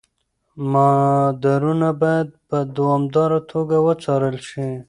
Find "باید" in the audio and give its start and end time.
2.01-2.27